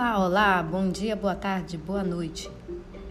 Olá, 0.00 0.18
olá, 0.18 0.62
bom 0.62 0.88
dia, 0.88 1.14
boa 1.14 1.34
tarde, 1.34 1.76
boa 1.76 2.02
noite. 2.02 2.50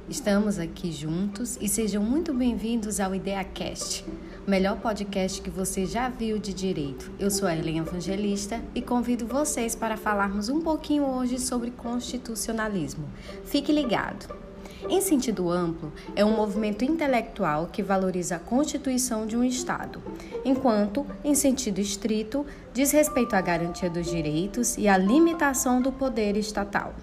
Estamos 0.09 0.57
aqui 0.57 0.91
juntos 0.91 1.55
e 1.61 1.69
sejam 1.69 2.01
muito 2.01 2.33
bem-vindos 2.33 2.99
ao 2.99 3.13
IdeaCast, 3.13 4.03
o 4.47 4.49
melhor 4.49 4.75
podcast 4.79 5.39
que 5.39 5.51
você 5.51 5.85
já 5.85 6.09
viu 6.09 6.39
de 6.39 6.51
direito. 6.51 7.11
Eu 7.19 7.29
sou 7.29 7.47
a 7.47 7.55
Helena 7.55 7.85
Evangelista 7.85 8.59
e 8.73 8.81
convido 8.81 9.27
vocês 9.27 9.75
para 9.75 9.97
falarmos 9.97 10.49
um 10.49 10.61
pouquinho 10.61 11.05
hoje 11.05 11.37
sobre 11.37 11.69
constitucionalismo. 11.69 13.07
Fique 13.45 13.71
ligado! 13.71 14.48
Em 14.87 15.01
sentido 15.01 15.49
amplo, 15.49 15.91
é 16.15 16.23
um 16.23 16.35
movimento 16.35 16.85
intelectual 16.85 17.67
que 17.67 17.83
valoriza 17.83 18.37
a 18.37 18.39
constituição 18.39 19.25
de 19.25 19.35
um 19.35 19.43
Estado, 19.43 20.01
enquanto, 20.45 21.05
em 21.23 21.35
sentido 21.35 21.79
estrito, 21.79 22.45
diz 22.73 22.91
respeito 22.91 23.35
à 23.35 23.41
garantia 23.41 23.89
dos 23.89 24.09
direitos 24.09 24.77
e 24.77 24.87
à 24.87 24.97
limitação 24.97 25.81
do 25.81 25.91
poder 25.91 26.37
estatal. 26.37 26.93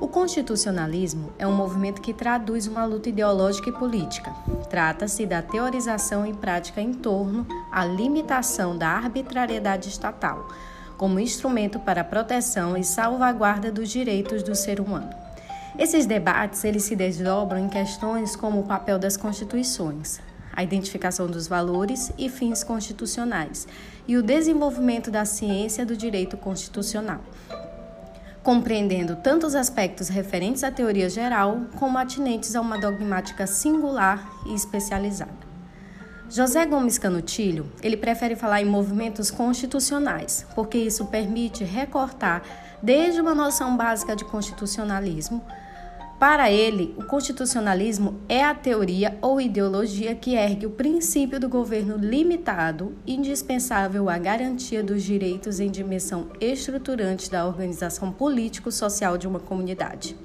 O 0.00 0.08
constitucionalismo 0.08 1.32
é 1.38 1.46
um 1.46 1.54
movimento 1.54 2.02
que 2.02 2.12
traduz 2.12 2.66
uma 2.66 2.84
luta 2.84 3.08
ideológica 3.08 3.68
e 3.68 3.72
política. 3.72 4.34
Trata-se 4.68 5.24
da 5.24 5.40
teorização 5.40 6.26
e 6.26 6.34
prática 6.34 6.80
em 6.80 6.92
torno 6.92 7.46
à 7.70 7.84
limitação 7.84 8.76
da 8.76 8.88
arbitrariedade 8.88 9.88
estatal, 9.88 10.48
como 10.96 11.20
instrumento 11.20 11.78
para 11.78 12.00
a 12.00 12.04
proteção 12.04 12.76
e 12.76 12.82
salvaguarda 12.82 13.70
dos 13.70 13.88
direitos 13.90 14.42
do 14.42 14.56
ser 14.56 14.80
humano. 14.80 15.21
Esses 15.78 16.04
debates 16.04 16.64
eles 16.64 16.82
se 16.84 16.94
desdobram 16.94 17.58
em 17.58 17.68
questões 17.68 18.36
como 18.36 18.60
o 18.60 18.64
papel 18.64 18.98
das 18.98 19.16
constituições, 19.16 20.20
a 20.52 20.62
identificação 20.62 21.26
dos 21.26 21.48
valores 21.48 22.12
e 22.18 22.28
fins 22.28 22.62
constitucionais 22.62 23.66
e 24.06 24.16
o 24.18 24.22
desenvolvimento 24.22 25.10
da 25.10 25.24
ciência 25.24 25.86
do 25.86 25.96
direito 25.96 26.36
constitucional, 26.36 27.20
compreendendo 28.42 29.16
tanto 29.16 29.46
os 29.46 29.54
aspectos 29.54 30.08
referentes 30.08 30.62
à 30.62 30.70
teoria 30.70 31.08
geral 31.08 31.62
como 31.78 31.96
atinentes 31.96 32.54
a 32.54 32.60
uma 32.60 32.78
dogmática 32.78 33.46
singular 33.46 34.30
e 34.46 34.54
especializada. 34.54 35.52
José 36.28 36.64
Gomes 36.64 36.96
Canutilho, 36.96 37.70
ele 37.82 37.96
prefere 37.96 38.34
falar 38.34 38.62
em 38.62 38.64
movimentos 38.64 39.30
constitucionais, 39.30 40.46
porque 40.54 40.78
isso 40.78 41.06
permite 41.06 41.62
recortar 41.62 42.42
desde 42.82 43.20
uma 43.20 43.34
noção 43.34 43.76
básica 43.76 44.16
de 44.16 44.24
constitucionalismo 44.24 45.44
para 46.22 46.52
ele, 46.52 46.94
o 46.96 47.04
constitucionalismo 47.04 48.20
é 48.28 48.44
a 48.44 48.54
teoria 48.54 49.18
ou 49.20 49.40
ideologia 49.40 50.14
que 50.14 50.36
ergue 50.36 50.66
o 50.66 50.70
princípio 50.70 51.40
do 51.40 51.48
governo 51.48 51.96
limitado, 51.96 52.94
indispensável 53.04 54.08
à 54.08 54.16
garantia 54.18 54.84
dos 54.84 55.02
direitos 55.02 55.58
em 55.58 55.68
dimensão 55.68 56.28
estruturante 56.40 57.28
da 57.28 57.44
organização 57.44 58.12
político-social 58.12 59.18
de 59.18 59.26
uma 59.26 59.40
comunidade. 59.40 60.16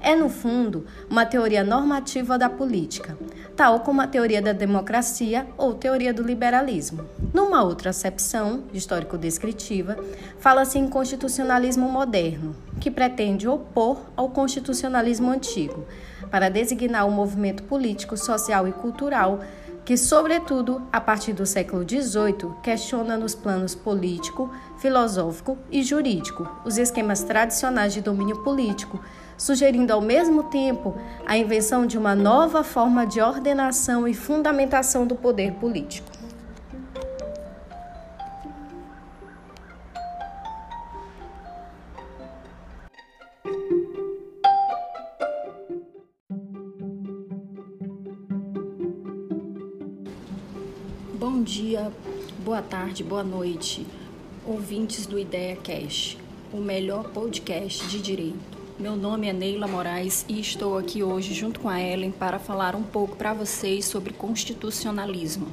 É, 0.00 0.14
no 0.14 0.28
fundo, 0.28 0.86
uma 1.10 1.26
teoria 1.26 1.64
normativa 1.64 2.38
da 2.38 2.48
política, 2.48 3.18
tal 3.56 3.80
como 3.80 4.00
a 4.00 4.06
teoria 4.06 4.40
da 4.40 4.52
democracia 4.52 5.46
ou 5.56 5.74
teoria 5.74 6.14
do 6.14 6.22
liberalismo. 6.22 7.04
Numa 7.34 7.62
outra 7.62 7.90
acepção, 7.90 8.64
histórico-descritiva, 8.72 9.96
fala-se 10.38 10.78
em 10.78 10.88
constitucionalismo 10.88 11.88
moderno, 11.88 12.54
que 12.80 12.90
pretende 12.90 13.48
opor 13.48 13.98
ao 14.16 14.30
constitucionalismo 14.30 15.30
antigo, 15.30 15.84
para 16.30 16.48
designar 16.48 17.06
o 17.06 17.10
movimento 17.10 17.64
político, 17.64 18.16
social 18.16 18.68
e 18.68 18.72
cultural 18.72 19.40
que, 19.88 19.96
sobretudo, 19.96 20.82
a 20.92 21.00
partir 21.00 21.32
do 21.32 21.46
século 21.46 21.82
XVIII, 21.82 22.56
questiona 22.62 23.16
nos 23.16 23.34
planos 23.34 23.74
político, 23.74 24.52
filosófico 24.76 25.56
e 25.70 25.82
jurídico 25.82 26.46
os 26.62 26.76
esquemas 26.76 27.22
tradicionais 27.22 27.94
de 27.94 28.02
domínio 28.02 28.42
político, 28.42 29.00
sugerindo 29.38 29.92
ao 29.92 30.00
mesmo 30.00 30.42
tempo 30.42 30.98
a 31.24 31.38
invenção 31.38 31.86
de 31.86 31.96
uma 31.96 32.14
nova 32.14 32.64
forma 32.64 33.06
de 33.06 33.20
ordenação 33.20 34.08
e 34.08 34.12
fundamentação 34.12 35.06
do 35.06 35.14
poder 35.14 35.52
político. 35.52 36.10
Bom 51.14 51.42
dia, 51.42 51.92
boa 52.44 52.60
tarde, 52.60 53.04
boa 53.04 53.22
noite, 53.22 53.86
ouvintes 54.44 55.06
do 55.06 55.18
Ideia 55.18 55.56
Cash, 55.56 56.18
o 56.52 56.56
melhor 56.56 57.10
podcast 57.10 57.86
de 57.86 58.00
direito. 58.00 58.47
Meu 58.78 58.94
nome 58.94 59.26
é 59.26 59.32
Neila 59.32 59.66
Moraes 59.66 60.24
e 60.28 60.38
estou 60.38 60.78
aqui 60.78 61.02
hoje 61.02 61.34
junto 61.34 61.58
com 61.58 61.68
a 61.68 61.80
Ellen 61.82 62.12
para 62.12 62.38
falar 62.38 62.76
um 62.76 62.82
pouco 62.84 63.16
para 63.16 63.34
vocês 63.34 63.84
sobre 63.84 64.12
constitucionalismo. 64.12 65.48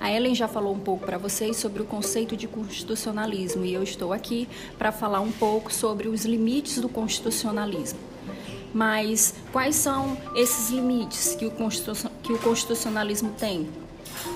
A 0.00 0.10
Ellen 0.10 0.34
já 0.34 0.48
falou 0.48 0.74
um 0.74 0.80
pouco 0.80 1.06
para 1.06 1.16
vocês 1.16 1.56
sobre 1.56 1.82
o 1.82 1.84
conceito 1.84 2.36
de 2.36 2.48
constitucionalismo 2.48 3.64
e 3.64 3.72
eu 3.72 3.84
estou 3.84 4.12
aqui 4.12 4.48
para 4.76 4.90
falar 4.90 5.20
um 5.20 5.30
pouco 5.30 5.72
sobre 5.72 6.08
os 6.08 6.24
limites 6.24 6.80
do 6.80 6.88
constitucionalismo. 6.88 8.00
Mas 8.74 9.36
quais 9.52 9.76
são 9.76 10.18
esses 10.34 10.70
limites 10.70 11.36
que 11.36 11.46
o, 11.46 11.52
que 12.24 12.32
o 12.32 12.38
constitucionalismo 12.40 13.32
tem? 13.38 13.68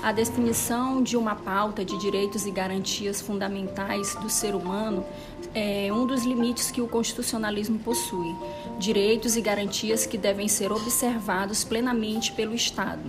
A 0.01 0.11
definição 0.11 1.03
de 1.03 1.17
uma 1.17 1.35
pauta 1.35 1.83
de 1.83 1.97
direitos 1.97 2.45
e 2.45 2.51
garantias 2.51 3.21
fundamentais 3.21 4.15
do 4.15 4.29
ser 4.29 4.55
humano 4.55 5.05
é 5.53 5.89
um 5.91 6.05
dos 6.05 6.23
limites 6.23 6.71
que 6.71 6.81
o 6.81 6.87
constitucionalismo 6.87 7.79
possui, 7.79 8.35
direitos 8.77 9.35
e 9.35 9.41
garantias 9.41 10.05
que 10.05 10.17
devem 10.17 10.47
ser 10.47 10.71
observados 10.71 11.63
plenamente 11.63 12.31
pelo 12.31 12.53
Estado. 12.53 13.01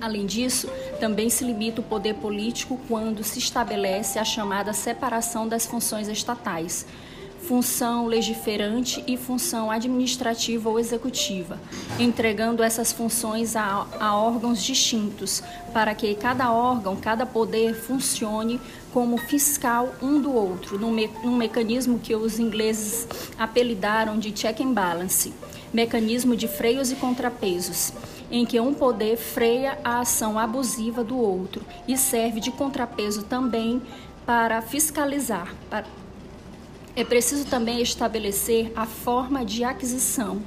Além 0.00 0.24
disso, 0.24 0.68
também 0.98 1.28
se 1.28 1.44
limita 1.44 1.82
o 1.82 1.84
poder 1.84 2.14
político 2.14 2.80
quando 2.88 3.22
se 3.22 3.38
estabelece 3.38 4.18
a 4.18 4.24
chamada 4.24 4.72
separação 4.72 5.46
das 5.46 5.66
funções 5.66 6.08
estatais, 6.08 6.86
função 7.42 8.06
legiferante 8.06 9.02
e 9.06 9.16
função 9.16 9.70
administrativa 9.70 10.68
ou 10.68 10.78
executiva, 10.78 11.58
entregando 11.98 12.62
essas 12.62 12.92
funções 12.92 13.56
a, 13.56 13.86
a, 13.98 14.16
órgãos 14.16 14.62
distintos, 14.62 15.42
para 15.72 15.94
que 15.94 16.14
cada 16.14 16.52
órgão, 16.52 16.96
cada 16.96 17.24
poder 17.24 17.74
funcione 17.74 18.60
como 18.92 19.18
fiscal 19.18 19.94
um 20.02 20.20
do 20.20 20.32
outro, 20.32 20.78
num, 20.78 20.90
me, 20.90 21.08
num 21.24 21.36
mecanismo 21.36 21.98
que 21.98 22.14
os 22.14 22.38
ingleses 22.38 23.06
apelidaram 23.38 24.18
de 24.18 24.32
check 24.32 24.60
and 24.60 24.72
balance 24.72 25.32
mecanismo 25.72 26.36
de 26.36 26.48
freios 26.48 26.90
e 26.90 26.96
contrapesos, 26.96 27.92
em 28.30 28.44
que 28.44 28.60
um 28.60 28.74
poder 28.74 29.16
freia 29.16 29.78
a 29.84 30.00
ação 30.00 30.38
abusiva 30.38 31.02
do 31.02 31.16
outro 31.16 31.64
e 31.86 31.96
serve 31.96 32.40
de 32.40 32.50
contrapeso 32.50 33.24
também 33.24 33.80
para 34.26 34.60
fiscalizar, 34.62 35.52
é 37.00 37.04
preciso 37.04 37.46
também 37.46 37.80
estabelecer 37.80 38.70
a 38.76 38.84
forma 38.84 39.42
de 39.42 39.64
aquisição, 39.64 40.42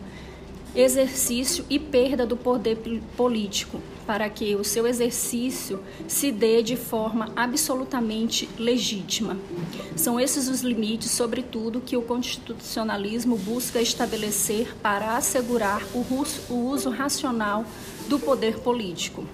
exercício 0.75 1.65
e 1.67 1.79
perda 1.79 2.27
do 2.27 2.37
poder 2.37 2.77
político, 3.17 3.81
para 4.05 4.29
que 4.29 4.55
o 4.55 4.63
seu 4.63 4.85
exercício 4.85 5.83
se 6.07 6.31
dê 6.31 6.61
de 6.61 6.75
forma 6.75 7.31
absolutamente 7.35 8.47
legítima. 8.55 9.35
São 9.95 10.19
esses 10.19 10.47
os 10.47 10.61
limites, 10.61 11.09
sobretudo, 11.09 11.81
que 11.81 11.97
o 11.97 12.03
constitucionalismo 12.03 13.35
busca 13.35 13.81
estabelecer 13.81 14.75
para 14.75 15.17
assegurar 15.17 15.81
o 15.95 16.05
uso 16.53 16.91
racional 16.91 17.65
do 18.07 18.19
poder 18.19 18.59
político. 18.59 19.25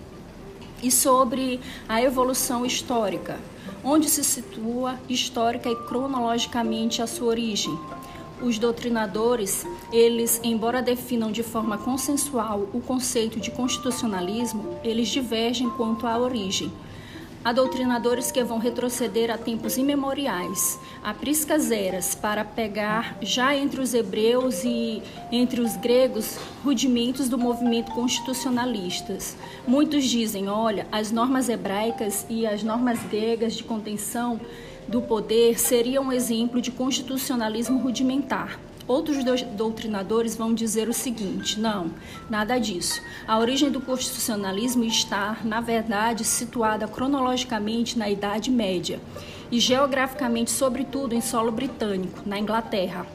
E 0.82 0.90
sobre 0.90 1.60
a 1.90 2.02
evolução 2.02 2.66
histórica 2.66 3.38
onde 3.84 4.10
se 4.10 4.24
situa 4.24 5.00
histórica 5.08 5.70
e 5.70 5.76
cronologicamente 5.76 7.02
a 7.02 7.08
sua 7.08 7.28
origem. 7.28 7.78
Os 8.42 8.58
doutrinadores, 8.58 9.66
eles, 9.92 10.40
embora 10.44 10.82
definam 10.82 11.32
de 11.32 11.44
forma 11.44 11.78
consensual 11.78 12.70
o 12.74 12.80
conceito 12.80 13.40
de 13.40 13.52
constitucionalismo, 13.52 14.80
eles 14.84 15.10
divergem 15.10 15.70
quanto 15.72 16.08
à 16.08 16.18
origem. 16.18 16.72
Há 17.44 17.54
doutrinadores 17.54 18.32
que 18.32 18.44
vão 18.44 18.58
retroceder 18.58 19.32
a 19.32 19.38
tempos 19.38 19.78
imemoriais, 19.78 20.78
a 21.02 21.14
priscas 21.14 21.72
eras, 21.72 22.14
para 22.14 22.44
pegar 22.44 23.18
já 23.22 23.56
entre 23.56 23.80
os 23.80 23.94
hebreus 23.94 24.66
e 24.66 25.02
entre 25.32 25.62
os 25.62 25.78
gregos 25.78 26.38
rudimentos 26.66 27.30
do 27.30 27.38
movimento 27.38 27.94
constitucionalistas. 27.94 29.38
Muitos 29.66 30.04
dizem, 30.04 30.50
olha, 30.50 30.86
as 30.92 31.12
normas 31.12 31.48
hebraicas 31.48 32.26
e 32.30 32.46
as 32.46 32.62
normas 32.62 33.00
gregas 33.04 33.54
de 33.54 33.64
contenção 33.64 34.38
do 34.86 35.02
poder 35.02 35.58
seriam 35.58 36.06
um 36.06 36.12
exemplo 36.12 36.62
de 36.62 36.72
constitucionalismo 36.72 37.80
rudimentar. 37.80 38.60
Outros 38.90 39.24
doutrinadores 39.56 40.36
vão 40.36 40.52
dizer 40.52 40.90
o 40.90 40.94
seguinte: 40.94 41.60
não, 41.60 41.92
nada 42.28 42.58
disso. 42.58 43.00
A 43.28 43.38
origem 43.38 43.70
do 43.70 43.80
constitucionalismo 43.80 44.84
está, 44.84 45.38
na 45.44 45.62
verdade, 45.62 46.24
situada 46.24 46.88
cronologicamente 46.88 48.00
na 48.00 48.10
Idade 48.10 48.50
Média 48.50 49.00
e 49.52 49.60
geograficamente, 49.60 50.50
sobretudo, 50.50 51.14
em 51.14 51.22
solo 51.22 51.52
britânico, 51.52 52.24
na 52.26 52.40
Inglaterra. 52.40 53.06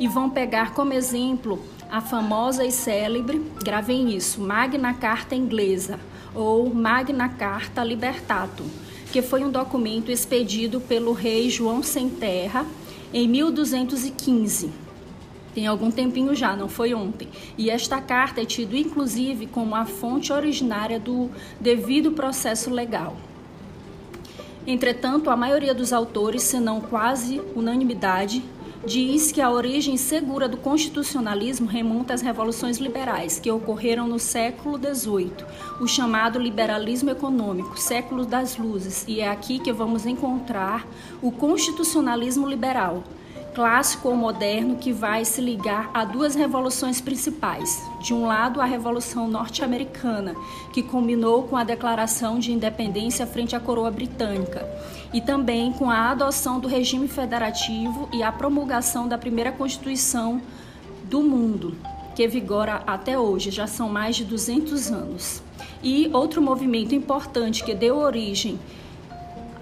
e 0.00 0.08
vão 0.08 0.30
pegar 0.30 0.72
como 0.72 0.94
exemplo 0.94 1.62
a 1.90 2.00
famosa 2.00 2.64
e 2.64 2.72
célebre, 2.72 3.38
gravem 3.62 4.16
isso, 4.16 4.40
Magna 4.40 4.94
Carta 4.94 5.34
Inglesa 5.36 6.00
ou 6.34 6.74
Magna 6.74 7.28
Carta 7.28 7.84
Libertatum, 7.84 8.64
que 9.12 9.20
foi 9.20 9.44
um 9.44 9.50
documento 9.50 10.10
expedido 10.10 10.80
pelo 10.80 11.12
rei 11.12 11.50
João 11.50 11.82
Sem 11.82 12.08
Terra 12.08 12.66
em 13.12 13.28
1215. 13.28 14.79
Tem 15.54 15.66
algum 15.66 15.90
tempinho 15.90 16.34
já, 16.34 16.54
não 16.54 16.68
foi 16.68 16.94
ontem. 16.94 17.28
E 17.58 17.70
esta 17.70 18.00
carta 18.00 18.40
é 18.40 18.44
tida 18.44 18.76
inclusive 18.76 19.46
como 19.46 19.74
a 19.74 19.84
fonte 19.84 20.32
originária 20.32 20.98
do 20.98 21.30
devido 21.60 22.12
processo 22.12 22.70
legal. 22.70 23.16
Entretanto, 24.66 25.30
a 25.30 25.36
maioria 25.36 25.74
dos 25.74 25.92
autores, 25.92 26.42
se 26.42 26.60
não 26.60 26.80
quase 26.80 27.40
unanimidade, 27.56 28.44
diz 28.86 29.30
que 29.30 29.40
a 29.40 29.50
origem 29.50 29.96
segura 29.96 30.48
do 30.48 30.56
constitucionalismo 30.56 31.66
remonta 31.66 32.14
às 32.14 32.22
revoluções 32.22 32.78
liberais 32.78 33.38
que 33.38 33.50
ocorreram 33.50 34.06
no 34.06 34.18
século 34.18 34.78
XVIII, 34.78 35.32
o 35.80 35.86
chamado 35.86 36.38
liberalismo 36.38 37.10
econômico, 37.10 37.78
século 37.78 38.24
das 38.24 38.56
luzes, 38.56 39.04
e 39.06 39.20
é 39.20 39.28
aqui 39.28 39.58
que 39.58 39.72
vamos 39.72 40.06
encontrar 40.06 40.86
o 41.20 41.30
constitucionalismo 41.30 42.48
liberal, 42.48 43.04
clássico 43.60 44.08
ou 44.08 44.16
moderno 44.16 44.76
que 44.76 44.90
vai 44.90 45.22
se 45.22 45.38
ligar 45.38 45.90
a 45.92 46.02
duas 46.02 46.34
revoluções 46.34 46.98
principais. 46.98 47.86
De 48.00 48.14
um 48.14 48.24
lado, 48.24 48.58
a 48.58 48.64
Revolução 48.64 49.28
Norte-Americana, 49.28 50.34
que 50.72 50.82
culminou 50.82 51.42
com 51.42 51.58
a 51.58 51.62
Declaração 51.62 52.38
de 52.38 52.52
Independência 52.52 53.26
frente 53.26 53.54
à 53.54 53.60
coroa 53.60 53.90
britânica, 53.90 54.66
e 55.12 55.20
também 55.20 55.74
com 55.74 55.90
a 55.90 56.10
adoção 56.10 56.58
do 56.58 56.68
regime 56.68 57.06
federativo 57.06 58.08
e 58.14 58.22
a 58.22 58.32
promulgação 58.32 59.06
da 59.06 59.18
primeira 59.18 59.52
Constituição 59.52 60.40
do 61.04 61.20
mundo, 61.20 61.76
que 62.16 62.26
vigora 62.26 62.82
até 62.86 63.18
hoje, 63.18 63.50
já 63.50 63.66
são 63.66 63.90
mais 63.90 64.16
de 64.16 64.24
200 64.24 64.90
anos. 64.90 65.42
E 65.82 66.08
outro 66.14 66.40
movimento 66.40 66.94
importante 66.94 67.62
que 67.62 67.74
deu 67.74 67.98
origem 67.98 68.58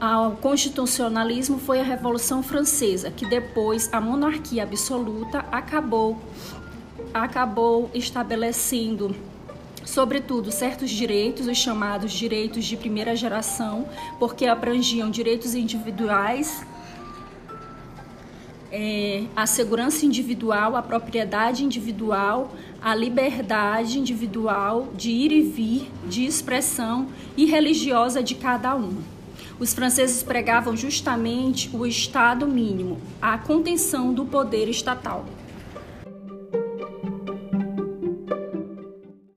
ao 0.01 0.33
constitucionalismo 0.33 1.59
foi 1.59 1.81
a 1.81 1.85
Revolução 1.85 2.43
Francesa, 2.43 3.11
que 3.11 3.27
depois 3.27 3.93
a 3.93 4.01
monarquia 4.01 4.63
absoluta 4.63 5.45
acabou 5.51 6.19
acabou 7.15 7.91
estabelecendo 7.95 9.15
sobretudo 9.85 10.53
certos 10.53 10.91
direitos, 10.91 11.47
os 11.47 11.57
chamados 11.57 12.13
direitos 12.13 12.67
de 12.67 12.77
primeira 12.77 13.17
geração, 13.17 13.89
porque 14.19 14.45
abrangiam 14.45 15.11
direitos 15.11 15.55
individuais, 15.55 16.63
é, 18.71 19.25
a 19.35 19.47
segurança 19.47 20.05
individual, 20.05 20.77
a 20.77 20.83
propriedade 20.83 21.65
individual, 21.65 22.53
a 22.83 22.95
liberdade 22.95 23.99
individual 23.99 24.89
de 24.95 25.11
ir 25.11 25.33
e 25.33 25.41
vir, 25.41 25.91
de 26.07 26.27
expressão 26.27 27.09
e 27.35 27.47
religiosa 27.47 28.23
de 28.23 28.35
cada 28.35 28.77
um. 28.77 29.18
Os 29.61 29.75
franceses 29.75 30.23
pregavam 30.23 30.77
justamente 30.77 31.69
o 31.75 31.85
Estado 31.85 32.47
mínimo, 32.47 32.99
a 33.21 33.37
contenção 33.37 34.15
do 34.15 34.25
poder 34.25 34.69
estatal. 34.69 35.25